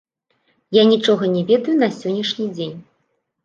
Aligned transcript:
Я 0.77 0.83
нічога 0.93 1.31
не 1.35 1.43
ведаю 1.51 1.77
на 1.85 1.93
сённяшні 2.01 2.51
дзень. 2.59 2.77